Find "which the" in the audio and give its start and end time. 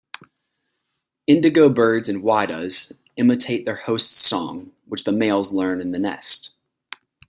4.87-5.11